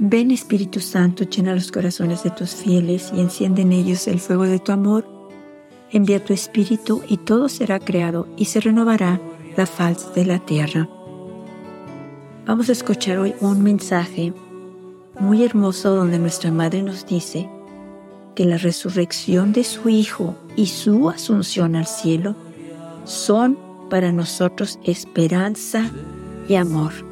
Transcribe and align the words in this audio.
Ven 0.00 0.30
Espíritu 0.30 0.78
Santo, 0.78 1.24
llena 1.24 1.56
los 1.56 1.72
corazones 1.72 2.22
de 2.22 2.30
tus 2.30 2.54
fieles 2.54 3.10
y 3.12 3.20
enciende 3.20 3.62
en 3.62 3.72
ellos 3.72 4.06
el 4.06 4.20
fuego 4.20 4.44
de 4.44 4.60
tu 4.60 4.70
amor. 4.70 5.04
Envía 5.90 6.24
tu 6.24 6.32
Espíritu 6.32 7.02
y 7.08 7.16
todo 7.16 7.48
será 7.48 7.80
creado 7.80 8.28
y 8.36 8.44
se 8.44 8.60
renovará 8.60 9.20
la 9.56 9.66
faz 9.66 10.14
de 10.14 10.24
la 10.24 10.38
tierra. 10.38 10.88
Vamos 12.46 12.68
a 12.68 12.72
escuchar 12.72 13.18
hoy 13.18 13.34
un 13.40 13.64
mensaje 13.64 14.32
muy 15.18 15.42
hermoso 15.42 15.96
donde 15.96 16.20
nuestra 16.20 16.52
Madre 16.52 16.80
nos 16.84 17.04
dice 17.04 17.50
que 18.36 18.44
la 18.44 18.56
resurrección 18.56 19.52
de 19.52 19.64
su 19.64 19.88
Hijo 19.88 20.36
y 20.54 20.66
su 20.66 21.10
asunción 21.10 21.74
al 21.74 21.86
cielo 21.86 22.36
son 23.04 23.58
para 23.90 24.12
nosotros 24.12 24.78
esperanza 24.84 25.90
y 26.48 26.54
amor. 26.54 27.07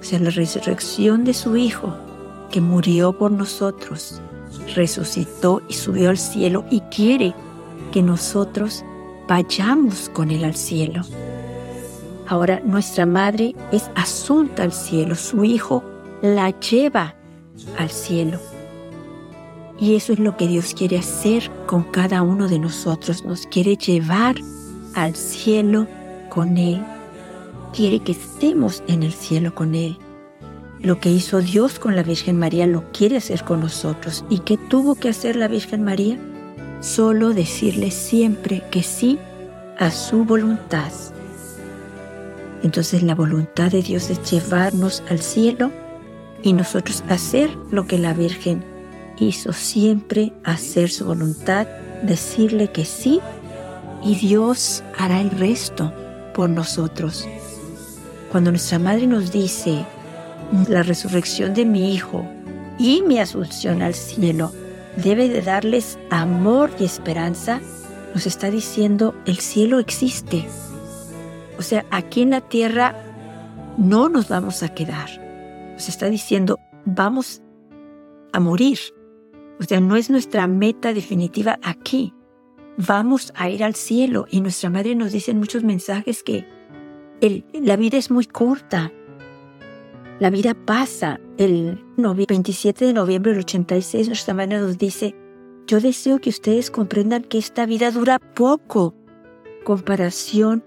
O 0.00 0.02
sea, 0.02 0.18
la 0.18 0.30
resurrección 0.30 1.24
de 1.24 1.34
su 1.34 1.56
Hijo, 1.56 1.94
que 2.50 2.60
murió 2.60 3.12
por 3.12 3.30
nosotros, 3.30 4.20
resucitó 4.74 5.62
y 5.68 5.74
subió 5.74 6.10
al 6.10 6.18
cielo 6.18 6.64
y 6.70 6.80
quiere 6.82 7.34
que 7.92 8.02
nosotros 8.02 8.84
vayamos 9.26 10.08
con 10.10 10.30
Él 10.30 10.44
al 10.44 10.54
cielo. 10.54 11.02
Ahora 12.26 12.60
nuestra 12.64 13.06
madre 13.06 13.54
es 13.72 13.90
asunta 13.94 14.62
al 14.62 14.72
cielo, 14.72 15.14
su 15.14 15.44
Hijo 15.44 15.82
la 16.22 16.50
lleva 16.60 17.14
al 17.78 17.90
cielo. 17.90 18.38
Y 19.80 19.94
eso 19.94 20.12
es 20.12 20.18
lo 20.18 20.36
que 20.36 20.48
Dios 20.48 20.74
quiere 20.74 20.98
hacer 20.98 21.50
con 21.66 21.84
cada 21.84 22.22
uno 22.22 22.48
de 22.48 22.58
nosotros. 22.58 23.24
Nos 23.24 23.46
quiere 23.46 23.76
llevar 23.76 24.34
al 24.94 25.14
cielo 25.14 25.86
con 26.30 26.56
Él. 26.56 26.84
Quiere 27.78 28.00
que 28.00 28.10
estemos 28.10 28.82
en 28.88 29.04
el 29.04 29.12
cielo 29.12 29.54
con 29.54 29.76
Él. 29.76 29.98
Lo 30.80 30.98
que 30.98 31.10
hizo 31.10 31.40
Dios 31.40 31.78
con 31.78 31.94
la 31.94 32.02
Virgen 32.02 32.36
María 32.36 32.66
lo 32.66 32.90
quiere 32.90 33.18
hacer 33.18 33.44
con 33.44 33.60
nosotros. 33.60 34.24
¿Y 34.28 34.40
qué 34.40 34.56
tuvo 34.56 34.96
que 34.96 35.08
hacer 35.08 35.36
la 35.36 35.46
Virgen 35.46 35.84
María? 35.84 36.18
Solo 36.80 37.32
decirle 37.32 37.92
siempre 37.92 38.64
que 38.72 38.82
sí 38.82 39.16
a 39.78 39.92
su 39.92 40.24
voluntad. 40.24 40.90
Entonces 42.64 43.04
la 43.04 43.14
voluntad 43.14 43.70
de 43.70 43.82
Dios 43.82 44.10
es 44.10 44.28
llevarnos 44.28 45.04
al 45.08 45.20
cielo 45.20 45.70
y 46.42 46.54
nosotros 46.54 47.04
hacer 47.08 47.48
lo 47.70 47.86
que 47.86 47.98
la 47.98 48.12
Virgen 48.12 48.64
hizo 49.20 49.52
siempre, 49.52 50.32
hacer 50.42 50.90
su 50.90 51.04
voluntad, 51.04 51.68
decirle 52.02 52.72
que 52.72 52.84
sí 52.84 53.20
y 54.02 54.16
Dios 54.16 54.82
hará 54.98 55.20
el 55.20 55.30
resto 55.30 55.92
por 56.34 56.50
nosotros. 56.50 57.28
Cuando 58.30 58.50
nuestra 58.50 58.78
madre 58.78 59.06
nos 59.06 59.32
dice, 59.32 59.84
la 60.68 60.82
resurrección 60.82 61.54
de 61.54 61.64
mi 61.64 61.94
hijo 61.94 62.26
y 62.78 63.02
mi 63.02 63.18
asunción 63.18 63.82
al 63.82 63.94
cielo 63.94 64.52
debe 64.96 65.28
de 65.28 65.42
darles 65.42 65.98
amor 66.10 66.70
y 66.78 66.84
esperanza, 66.84 67.60
nos 68.14 68.26
está 68.26 68.50
diciendo, 68.50 69.14
el 69.26 69.38
cielo 69.38 69.78
existe. 69.78 70.46
O 71.58 71.62
sea, 71.62 71.84
aquí 71.90 72.22
en 72.22 72.30
la 72.30 72.40
tierra 72.40 72.94
no 73.76 74.08
nos 74.08 74.28
vamos 74.28 74.62
a 74.62 74.74
quedar. 74.74 75.08
Nos 75.72 75.88
está 75.88 76.06
diciendo, 76.06 76.58
vamos 76.84 77.42
a 78.32 78.40
morir. 78.40 78.78
O 79.60 79.64
sea, 79.64 79.80
no 79.80 79.96
es 79.96 80.10
nuestra 80.10 80.46
meta 80.46 80.92
definitiva 80.92 81.58
aquí 81.62 82.14
vamos 82.78 83.32
a 83.34 83.50
ir 83.50 83.62
al 83.62 83.74
cielo. 83.74 84.26
Y 84.30 84.40
nuestra 84.40 84.70
madre 84.70 84.94
nos 84.94 85.12
dice 85.12 85.32
en 85.32 85.38
muchos 85.38 85.64
mensajes 85.64 86.22
que 86.22 86.46
la 87.20 87.76
vida 87.76 87.98
es 87.98 88.10
muy 88.10 88.26
corta. 88.26 88.92
La 90.20 90.30
vida 90.30 90.54
pasa. 90.54 91.20
El 91.36 91.84
27 91.96 92.86
de 92.86 92.92
noviembre 92.92 93.32
del 93.32 93.40
86 93.40 94.08
nuestra 94.08 94.34
madre 94.34 94.58
nos 94.58 94.78
dice, 94.78 95.14
yo 95.66 95.80
deseo 95.80 96.20
que 96.20 96.30
ustedes 96.30 96.70
comprendan 96.70 97.22
que 97.22 97.38
esta 97.38 97.66
vida 97.66 97.90
dura 97.90 98.18
poco 98.18 98.94
comparación 99.64 100.64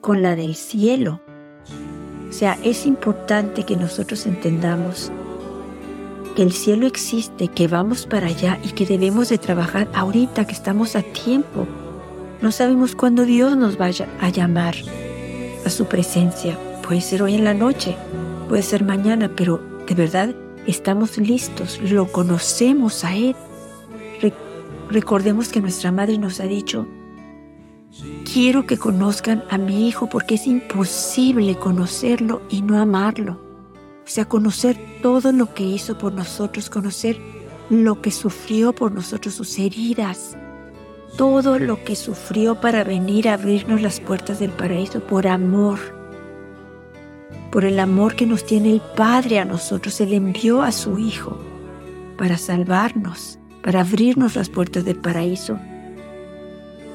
con 0.00 0.22
la 0.22 0.36
del 0.36 0.54
cielo. 0.54 1.20
O 2.28 2.32
sea, 2.32 2.58
es 2.62 2.86
importante 2.86 3.64
que 3.64 3.76
nosotros 3.76 4.26
entendamos 4.26 5.12
que 6.34 6.42
el 6.42 6.52
cielo 6.52 6.86
existe, 6.86 7.48
que 7.48 7.68
vamos 7.68 8.06
para 8.06 8.28
allá 8.28 8.58
y 8.64 8.70
que 8.70 8.86
debemos 8.86 9.28
de 9.28 9.38
trabajar 9.38 9.88
ahorita 9.92 10.46
que 10.46 10.52
estamos 10.52 10.96
a 10.96 11.02
tiempo. 11.02 11.66
No 12.40 12.52
sabemos 12.52 12.94
cuándo 12.94 13.24
Dios 13.24 13.56
nos 13.56 13.76
vaya 13.76 14.08
a 14.20 14.30
llamar 14.30 14.74
a 15.64 15.70
su 15.70 15.86
presencia. 15.86 16.58
Puede 16.86 17.00
ser 17.00 17.22
hoy 17.22 17.34
en 17.34 17.44
la 17.44 17.54
noche, 17.54 17.96
puede 18.48 18.62
ser 18.62 18.84
mañana, 18.84 19.30
pero 19.34 19.60
de 19.86 19.94
verdad 19.94 20.34
estamos 20.66 21.18
listos, 21.18 21.80
lo 21.82 22.10
conocemos 22.10 23.04
a 23.04 23.14
Él. 23.14 23.36
recordemos 24.90 25.48
que 25.48 25.60
nuestra 25.60 25.90
madre 25.90 26.18
nos 26.18 26.38
ha 26.40 26.44
dicho, 26.44 26.86
quiero 28.30 28.66
que 28.66 28.76
conozcan 28.76 29.44
a 29.50 29.58
mi 29.58 29.88
hijo 29.88 30.08
porque 30.08 30.34
es 30.34 30.46
imposible 30.46 31.56
conocerlo 31.56 32.42
y 32.50 32.62
no 32.62 32.78
amarlo. 32.78 33.40
O 34.04 34.08
sea, 34.08 34.24
conocer 34.26 34.76
todo 35.00 35.32
lo 35.32 35.54
que 35.54 35.62
hizo 35.62 35.96
por 35.96 36.12
nosotros, 36.12 36.68
conocer 36.68 37.18
lo 37.70 38.02
que 38.02 38.10
sufrió 38.10 38.72
por 38.74 38.92
nosotros, 38.92 39.34
sus 39.34 39.58
heridas, 39.58 40.36
todo 41.16 41.58
lo 41.58 41.84
que 41.84 41.96
sufrió 41.96 42.60
para 42.60 42.84
venir 42.84 43.28
a 43.28 43.34
abrirnos 43.34 43.82
las 43.82 44.00
puertas 44.00 44.38
del 44.38 44.50
paraíso 44.50 45.00
por 45.00 45.26
amor, 45.26 45.78
por 47.50 47.64
el 47.64 47.78
amor 47.78 48.14
que 48.16 48.26
nos 48.26 48.46
tiene 48.46 48.72
el 48.72 48.80
Padre 48.96 49.38
a 49.38 49.44
nosotros. 49.44 50.00
Él 50.00 50.14
envió 50.14 50.62
a 50.62 50.72
su 50.72 50.98
Hijo 50.98 51.38
para 52.16 52.38
salvarnos, 52.38 53.38
para 53.62 53.80
abrirnos 53.80 54.36
las 54.36 54.48
puertas 54.48 54.84
del 54.84 54.96
paraíso. 54.96 55.58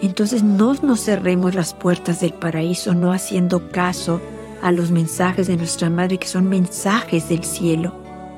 Entonces 0.01 0.44
no 0.44 0.73
nos 0.75 1.03
cerremos 1.03 1.56
las 1.56 1.73
puertas 1.73 2.22
del 2.22 2.33
paraíso 2.33 2.94
no 2.94 3.11
haciendo 3.11 3.72
caso 3.72 4.22
a 4.61 4.72
los 4.72 4.91
mensajes 4.91 5.47
de 5.47 5.57
nuestra 5.57 5.89
Madre, 5.89 6.17
que 6.17 6.27
son 6.27 6.50
mensajes 6.50 7.29
del 7.29 7.44
cielo, 7.44 7.94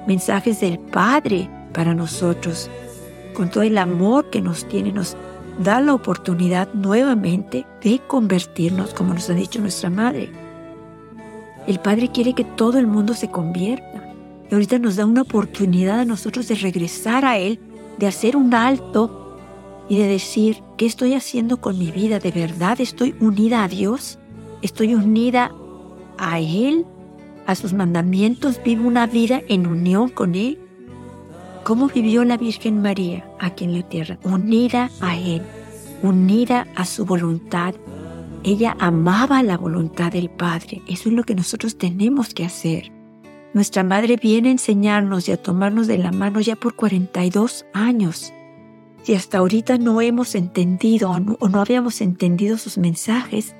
mensajes 0.08 0.60
del 0.60 0.80
Padre 0.80 1.50
para 1.74 1.94
nosotros. 1.94 2.70
Con 3.34 3.50
todo 3.50 3.64
el 3.64 3.78
amor 3.78 4.30
que 4.30 4.42
nos 4.42 4.68
tiene, 4.68 4.92
nos 4.92 5.16
da 5.60 5.82
la 5.82 5.94
oportunidad 5.94 6.74
nuevamente 6.74 7.66
de 7.84 8.00
convertirnos, 8.08 8.94
como 8.94 9.14
nos 9.14 9.30
ha 9.30 9.34
dicho 9.34 9.60
nuestra 9.60 9.90
Madre. 9.90 10.32
El 11.68 11.80
Padre 11.80 12.10
quiere 12.12 12.34
que 12.34 12.46
todo 12.46 12.80
el 12.80 12.88
mundo 12.88 13.14
se 13.14 13.30
convierta. 13.30 14.14
Y 14.50 14.54
ahorita 14.54 14.80
nos 14.80 14.96
da 14.96 15.06
una 15.06 15.22
oportunidad 15.22 16.00
a 16.00 16.06
nosotros 16.06 16.48
de 16.48 16.56
regresar 16.56 17.26
a 17.26 17.38
Él, 17.38 17.60
de 18.00 18.08
hacer 18.08 18.36
un 18.36 18.54
alto 18.56 19.38
y 19.88 19.98
de 19.98 20.08
decir, 20.08 20.64
¿qué 20.78 20.86
estoy 20.86 21.14
haciendo 21.14 21.62
con 21.62 21.78
mi 21.78 21.92
vida? 21.92 22.20
¿De 22.20 22.32
verdad 22.32 22.80
estoy 22.82 23.14
unida 23.20 23.64
a 23.64 23.68
Dios? 23.68 24.18
¿Estoy 24.62 24.96
unida 24.96 25.52
a 26.18 26.40
Él, 26.40 26.86
a 27.46 27.56
sus 27.56 27.74
mandamientos, 27.74 28.62
vive 28.64 28.86
una 28.86 29.08
vida 29.08 29.42
en 29.48 29.68
unión 29.68 30.10
con 30.10 30.36
Él. 30.36 30.60
¿Cómo 31.70 31.88
vivió 31.88 32.26
la 32.26 32.36
Virgen 32.36 32.82
María 32.82 33.24
aquí 33.38 33.64
en 33.64 33.76
la 33.76 33.88
tierra? 33.88 34.18
Unida 34.24 34.90
a 35.02 35.16
Él, 35.16 35.44
unida 36.02 36.66
a 36.76 36.84
su 36.84 37.06
voluntad. 37.06 37.76
Ella 38.44 38.76
amaba 38.80 39.44
la 39.44 39.56
voluntad 39.56 40.12
del 40.12 40.32
Padre. 40.32 40.82
Eso 40.88 41.10
es 41.10 41.16
lo 41.16 41.24
que 41.24 41.36
nosotros 41.36 41.78
tenemos 41.78 42.34
que 42.34 42.44
hacer. 42.44 42.92
Nuestra 43.54 43.84
Madre 43.84 44.16
viene 44.20 44.50
a 44.50 44.54
enseñarnos 44.54 45.30
y 45.30 45.32
a 45.32 45.38
tomarnos 45.38 45.86
de 45.86 46.00
la 46.00 46.12
mano 46.12 46.40
ya 46.40 46.56
por 46.56 46.74
42 46.74 47.68
años. 47.72 48.34
Si 49.04 49.14
hasta 49.14 49.38
ahorita 49.38 49.78
no 49.78 50.02
hemos 50.02 50.34
entendido 50.34 51.12
o 51.12 51.20
no, 51.20 51.38
o 51.40 51.50
no 51.50 51.62
habíamos 51.62 52.02
entendido 52.02 52.58
sus 52.58 52.80
mensajes, 52.80 53.56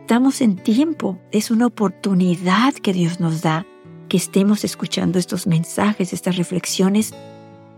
Estamos 0.00 0.40
en 0.40 0.56
tiempo, 0.56 1.18
es 1.30 1.50
una 1.50 1.66
oportunidad 1.66 2.72
que 2.72 2.94
Dios 2.94 3.20
nos 3.20 3.42
da 3.42 3.66
que 4.08 4.16
estemos 4.16 4.64
escuchando 4.64 5.18
estos 5.18 5.46
mensajes, 5.46 6.12
estas 6.12 6.36
reflexiones, 6.36 7.14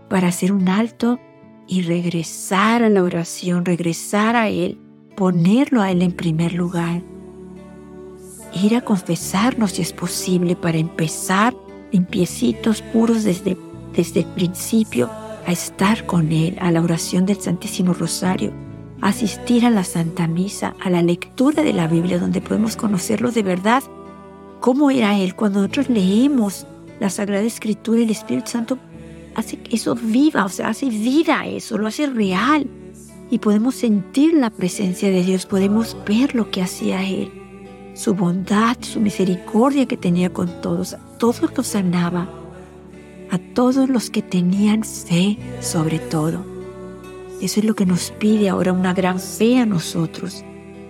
para 0.09 0.27
hacer 0.27 0.51
un 0.51 0.69
alto 0.69 1.19
y 1.67 1.81
regresar 1.81 2.83
a 2.83 2.89
la 2.89 3.03
oración, 3.03 3.65
regresar 3.65 4.35
a 4.35 4.49
Él, 4.49 4.77
ponerlo 5.15 5.81
a 5.81 5.91
Él 5.91 6.01
en 6.01 6.11
primer 6.11 6.53
lugar. 6.53 7.01
Ir 8.53 8.75
a 8.75 8.81
confesarnos 8.81 9.71
si 9.71 9.81
es 9.81 9.93
posible 9.93 10.55
para 10.55 10.77
empezar 10.77 11.55
limpiecitos, 11.91 12.81
puros 12.81 13.23
desde, 13.23 13.57
desde 13.95 14.21
el 14.21 14.27
principio, 14.27 15.09
a 15.45 15.51
estar 15.51 16.05
con 16.05 16.31
Él, 16.31 16.57
a 16.59 16.71
la 16.71 16.81
oración 16.81 17.25
del 17.25 17.39
Santísimo 17.39 17.93
Rosario 17.93 18.53
asistir 19.01 19.65
a 19.65 19.69
la 19.69 19.83
Santa 19.83 20.27
Misa, 20.27 20.73
a 20.81 20.89
la 20.89 21.01
lectura 21.01 21.63
de 21.63 21.73
la 21.73 21.87
Biblia, 21.87 22.17
donde 22.19 22.41
podemos 22.41 22.75
conocerlo 22.75 23.31
de 23.31 23.43
verdad, 23.43 23.83
cómo 24.59 24.89
era 24.89 25.17
Él. 25.19 25.35
Cuando 25.35 25.59
nosotros 25.59 25.89
leemos 25.89 26.65
la 26.99 27.09
Sagrada 27.09 27.43
Escritura, 27.43 28.01
el 28.01 28.09
Espíritu 28.09 28.51
Santo 28.51 28.79
hace 29.35 29.59
eso 29.69 29.95
viva, 29.95 30.45
o 30.45 30.49
sea, 30.49 30.69
hace 30.69 30.89
vida 30.89 31.45
eso, 31.45 31.77
lo 31.77 31.87
hace 31.87 32.07
real. 32.07 32.67
Y 33.29 33.39
podemos 33.39 33.75
sentir 33.75 34.33
la 34.33 34.49
presencia 34.49 35.09
de 35.09 35.23
Dios, 35.23 35.45
podemos 35.45 35.97
ver 36.07 36.35
lo 36.35 36.51
que 36.51 36.61
hacía 36.61 37.03
Él, 37.07 37.31
su 37.93 38.13
bondad, 38.13 38.77
su 38.81 38.99
misericordia 38.99 39.87
que 39.87 39.97
tenía 39.97 40.31
con 40.31 40.61
todos, 40.61 40.95
todos 41.17 41.41
los 41.55 41.67
sanaba. 41.67 42.29
a 43.31 43.39
todos 43.55 43.89
los 43.89 44.11
que 44.11 44.21
tenían 44.21 44.83
fe 44.83 45.37
sobre 45.59 45.97
todo. 45.97 46.45
Eso 47.41 47.59
es 47.59 47.65
lo 47.65 47.75
que 47.75 47.85
nos 47.85 48.11
pide 48.11 48.49
ahora 48.49 48.71
una 48.71 48.93
gran 48.93 49.19
fe 49.19 49.57
a 49.57 49.65
nosotros, 49.65 50.45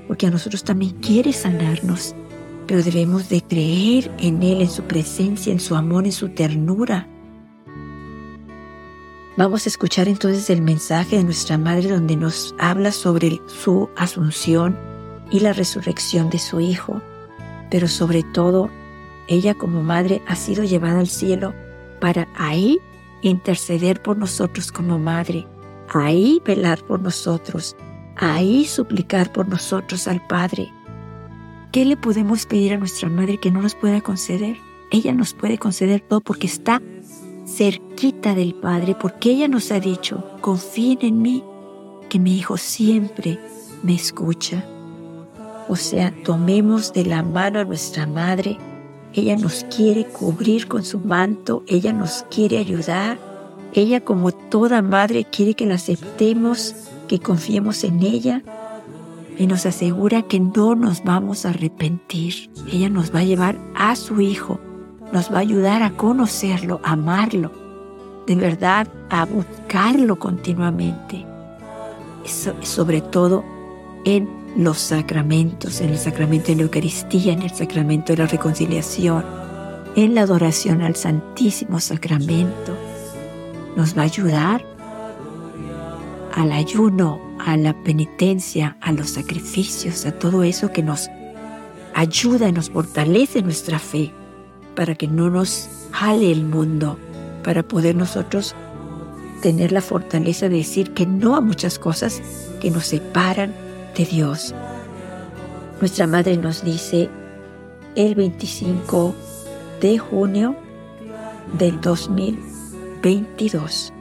porque 0.07 0.27
a 0.27 0.31
nosotros 0.31 0.63
también 0.63 0.91
quiere 1.01 1.31
sanarnos, 1.31 2.13
pero 2.67 2.83
debemos 2.83 3.29
de 3.29 3.41
creer 3.41 4.11
en 4.19 4.43
Él, 4.43 4.61
en 4.61 4.69
su 4.69 4.83
presencia, 4.83 5.53
en 5.53 5.61
su 5.61 5.75
amor, 5.75 6.05
en 6.05 6.11
su 6.11 6.29
ternura. 6.29 7.07
Vamos 9.37 9.65
a 9.65 9.69
escuchar 9.69 10.07
entonces 10.07 10.49
el 10.49 10.61
mensaje 10.61 11.17
de 11.17 11.23
nuestra 11.23 11.57
Madre 11.57 11.89
donde 11.89 12.15
nos 12.15 12.55
habla 12.57 12.91
sobre 12.91 13.41
su 13.47 13.89
asunción 13.95 14.77
y 15.29 15.41
la 15.41 15.53
resurrección 15.53 16.29
de 16.29 16.39
su 16.39 16.59
Hijo, 16.59 17.01
pero 17.69 17.87
sobre 17.87 18.23
todo, 18.23 18.69
ella 19.27 19.53
como 19.53 19.83
Madre 19.83 20.21
ha 20.27 20.35
sido 20.35 20.63
llevada 20.63 20.99
al 20.99 21.07
cielo 21.07 21.53
para 21.99 22.27
ahí 22.35 22.79
interceder 23.21 24.01
por 24.01 24.17
nosotros 24.17 24.71
como 24.71 24.99
Madre 24.99 25.47
ahí 25.93 26.41
velar 26.45 26.83
por 26.83 27.01
nosotros, 27.01 27.75
ahí 28.15 28.65
suplicar 28.65 29.31
por 29.31 29.47
nosotros 29.47 30.07
al 30.07 30.25
Padre. 30.27 30.71
¿Qué 31.71 31.85
le 31.85 31.97
podemos 31.97 32.45
pedir 32.45 32.73
a 32.73 32.77
nuestra 32.77 33.09
Madre 33.09 33.37
que 33.37 33.51
no 33.51 33.61
nos 33.61 33.75
pueda 33.75 34.01
conceder? 34.01 34.57
Ella 34.91 35.13
nos 35.13 35.33
puede 35.33 35.57
conceder 35.57 36.01
todo 36.01 36.21
porque 36.21 36.47
está 36.47 36.81
cerquita 37.45 38.33
del 38.35 38.55
Padre, 38.55 38.95
porque 38.99 39.31
ella 39.31 39.47
nos 39.47 39.71
ha 39.71 39.79
dicho, 39.79 40.23
confíen 40.41 40.99
en 41.01 41.21
mí, 41.21 41.43
que 42.09 42.19
mi 42.19 42.37
Hijo 42.37 42.57
siempre 42.57 43.39
me 43.83 43.95
escucha. 43.95 44.63
O 45.67 45.75
sea, 45.75 46.13
tomemos 46.23 46.93
de 46.93 47.05
la 47.05 47.23
mano 47.23 47.59
a 47.59 47.65
nuestra 47.65 48.05
Madre, 48.05 48.57
ella 49.13 49.37
nos 49.37 49.65
quiere 49.75 50.05
cubrir 50.05 50.67
con 50.67 50.83
su 50.83 50.99
manto, 50.99 51.63
ella 51.67 51.93
nos 51.93 52.25
quiere 52.29 52.57
ayudar, 52.57 53.17
ella 53.73 54.01
como 54.01 54.31
toda 54.31 54.81
madre 54.81 55.25
quiere 55.25 55.53
que 55.53 55.65
la 55.65 55.75
aceptemos, 55.75 56.75
que 57.07 57.19
confiemos 57.19 57.83
en 57.83 58.03
ella 58.03 58.41
y 59.37 59.47
nos 59.47 59.65
asegura 59.65 60.23
que 60.23 60.39
no 60.39 60.75
nos 60.75 61.03
vamos 61.03 61.45
a 61.45 61.49
arrepentir. 61.49 62.49
Ella 62.71 62.89
nos 62.89 63.13
va 63.13 63.19
a 63.19 63.25
llevar 63.25 63.57
a 63.75 63.95
su 63.95 64.21
Hijo, 64.21 64.59
nos 65.11 65.31
va 65.31 65.37
a 65.37 65.41
ayudar 65.41 65.83
a 65.83 65.91
conocerlo, 65.91 66.79
a 66.83 66.93
amarlo, 66.93 67.51
de 68.27 68.35
verdad 68.35 68.87
a 69.09 69.25
buscarlo 69.25 70.17
continuamente. 70.17 71.25
sobre 72.61 73.01
todo 73.01 73.43
en 74.03 74.27
los 74.57 74.79
sacramentos, 74.79 75.81
en 75.81 75.89
el 75.89 75.97
sacramento 75.97 76.47
de 76.47 76.55
la 76.55 76.63
Eucaristía, 76.63 77.33
en 77.33 77.43
el 77.43 77.51
sacramento 77.51 78.13
de 78.13 78.17
la 78.17 78.27
reconciliación, 78.27 79.23
en 79.95 80.15
la 80.15 80.21
adoración 80.21 80.81
al 80.81 80.95
Santísimo 80.95 81.79
Sacramento 81.79 82.75
nos 83.75 83.95
va 83.95 84.01
a 84.01 84.05
ayudar 84.05 84.65
al 86.33 86.51
ayuno, 86.51 87.19
a 87.39 87.57
la 87.57 87.73
penitencia, 87.83 88.77
a 88.81 88.91
los 88.91 89.11
sacrificios, 89.11 90.05
a 90.05 90.11
todo 90.11 90.43
eso 90.43 90.71
que 90.71 90.83
nos 90.83 91.09
ayuda 91.93 92.49
y 92.49 92.51
nos 92.51 92.69
fortalece 92.69 93.41
nuestra 93.41 93.79
fe 93.79 94.11
para 94.75 94.95
que 94.95 95.07
no 95.07 95.29
nos 95.29 95.67
jale 95.91 96.31
el 96.31 96.43
mundo, 96.43 96.97
para 97.43 97.63
poder 97.63 97.95
nosotros 97.95 98.55
tener 99.41 99.71
la 99.71 99.81
fortaleza 99.81 100.49
de 100.49 100.57
decir 100.57 100.93
que 100.93 101.05
no 101.05 101.35
a 101.35 101.41
muchas 101.41 101.79
cosas 101.79 102.21
que 102.59 102.71
nos 102.71 102.87
separan 102.87 103.53
de 103.95 104.05
Dios. 104.05 104.53
Nuestra 105.79 106.07
madre 106.07 106.37
nos 106.37 106.63
dice 106.63 107.09
el 107.95 108.15
25 108.15 109.13
de 109.81 109.97
junio 109.97 110.55
del 111.57 111.79
2000 111.81 112.55
22. 113.05 113.93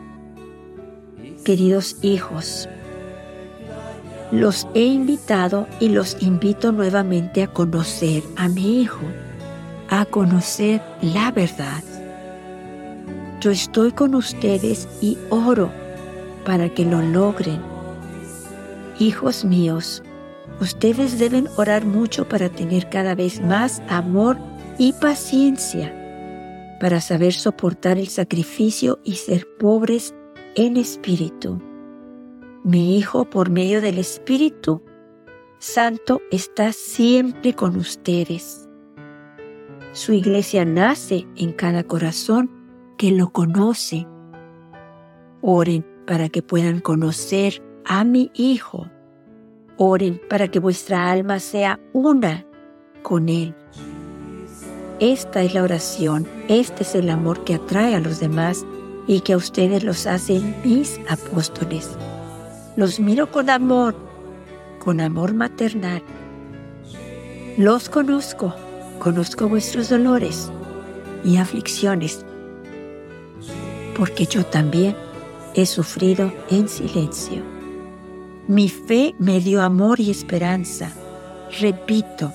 Queridos 1.45 1.99
hijos, 2.01 2.71
los 4.33 4.67
he 4.73 4.85
invitado 4.85 5.69
y 5.79 5.91
los 5.91 6.17
invito 6.23 6.73
nuevamente 6.73 7.43
a 7.43 7.49
conocer 7.49 8.23
a 8.37 8.49
mi 8.49 8.81
Hijo, 8.81 9.03
a 10.01 10.07
conocer 10.07 10.83
la 11.03 11.31
verdad. 11.31 11.83
Yo 13.41 13.51
estoy 13.51 13.93
con 13.93 14.15
ustedes 14.15 14.89
y 15.01 15.19
oro 15.31 15.71
para 16.45 16.69
que 16.69 16.85
lo 16.85 17.03
logren. 17.03 17.61
Hijos 18.99 19.45
míos, 19.45 20.03
ustedes 20.61 21.19
deben 21.19 21.49
orar 21.57 21.85
mucho 21.85 22.29
para 22.29 22.49
tener 22.49 22.89
cada 22.89 23.15
vez 23.15 23.41
más 23.41 23.83
amor 23.89 24.39
y 24.79 24.93
paciencia 24.95 25.93
para 26.81 27.01
saber 27.01 27.33
soportar 27.33 27.99
el 27.99 28.09
sacrificio 28.09 29.01
y 29.05 29.15
ser 29.15 29.47
pobres 29.59 30.15
en 30.55 30.77
espíritu. 30.77 31.61
Mi 32.65 32.99
Hijo, 32.99 33.25
por 33.25 33.51
medio 33.51 33.81
del 33.81 33.99
Espíritu 33.99 34.83
Santo, 35.59 36.21
está 36.31 36.73
siempre 36.73 37.55
con 37.55 37.77
ustedes. 37.77 38.69
Su 39.95 40.13
iglesia 40.13 40.65
nace 40.65 41.25
en 41.37 41.53
cada 41.53 41.85
corazón 41.85 42.51
que 42.99 43.13
lo 43.13 43.31
conoce. 43.31 44.09
Oren 45.41 45.87
para 46.05 46.29
que 46.29 46.43
puedan 46.43 46.81
conocer 46.81 47.63
a 47.85 48.03
mi 48.03 48.33
Hijo. 48.35 48.91
Oren 49.77 50.21
para 50.29 50.49
que 50.49 50.59
vuestra 50.59 51.13
alma 51.13 51.39
sea 51.39 51.79
una 51.93 52.45
con 53.05 53.29
Él. 53.29 53.55
Esta 54.99 55.45
es 55.45 55.55
la 55.55 55.63
oración, 55.63 56.27
este 56.49 56.83
es 56.83 56.97
el 56.97 57.09
amor 57.09 57.45
que 57.45 57.55
atrae 57.55 57.95
a 57.95 58.01
los 58.01 58.19
demás 58.19 58.67
y 59.07 59.21
que 59.21 59.35
a 59.35 59.37
ustedes 59.37 59.85
los 59.85 60.09
hacen 60.09 60.57
mis 60.65 61.01
apóstoles. 61.09 61.97
Los 62.75 62.99
miro 62.99 63.31
con 63.31 63.49
amor, 63.49 63.95
con 64.81 65.01
amor 65.01 65.35
maternal. 65.35 66.03
Los 67.57 67.89
conozco, 67.89 68.57
conozco 69.05 69.51
vuestros 69.51 69.91
dolores 69.91 70.51
y 71.27 71.37
aflicciones, 71.37 72.25
porque 73.95 74.25
yo 74.25 74.47
también 74.47 74.97
he 75.55 75.67
sufrido 75.67 76.33
en 76.49 76.71
silencio. 76.71 77.43
Mi 78.49 78.71
fe 78.71 79.15
me 79.19 79.41
dio 79.41 79.61
amor 79.61 80.01
y 80.01 80.11
esperanza. 80.11 80.91
Repito, 81.61 82.33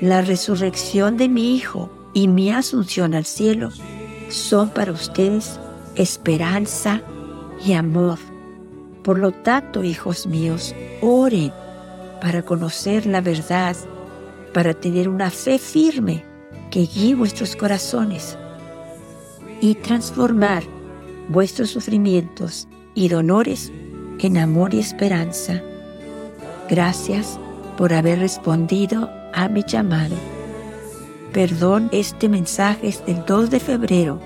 la 0.00 0.20
resurrección 0.20 1.16
de 1.16 1.28
mi 1.28 1.54
Hijo 1.54 1.88
y 2.14 2.26
mi 2.26 2.50
asunción 2.50 3.14
al 3.14 3.24
cielo 3.24 3.70
son 4.28 4.70
para 4.70 4.90
ustedes 4.90 5.60
esperanza 5.94 7.00
y 7.64 7.74
amor. 7.74 8.18
Por 9.04 9.20
lo 9.20 9.30
tanto, 9.30 9.84
hijos 9.84 10.26
míos, 10.26 10.74
oren 11.00 11.52
para 12.20 12.42
conocer 12.42 13.06
la 13.06 13.20
verdad, 13.20 13.76
para 14.58 14.74
tener 14.74 15.08
una 15.08 15.30
fe 15.30 15.56
firme 15.56 16.24
que 16.72 16.80
guíe 16.80 17.14
vuestros 17.14 17.54
corazones 17.54 18.36
y 19.60 19.76
transformar 19.76 20.64
vuestros 21.28 21.70
sufrimientos 21.70 22.66
y 22.92 23.08
dolores 23.08 23.70
en 24.18 24.36
amor 24.36 24.74
y 24.74 24.80
esperanza. 24.80 25.62
Gracias 26.68 27.38
por 27.76 27.94
haber 27.94 28.18
respondido 28.18 29.08
a 29.32 29.48
mi 29.48 29.62
llamado. 29.62 30.16
Perdón, 31.32 31.88
este 31.92 32.28
mensaje 32.28 32.88
es 32.88 33.06
del 33.06 33.24
2 33.26 33.50
de 33.50 33.60
febrero 33.60 34.20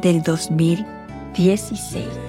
del 0.00 0.22
2016. 0.22 2.23